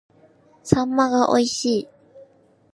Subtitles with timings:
[0.63, 1.87] 秋刀魚が美味しい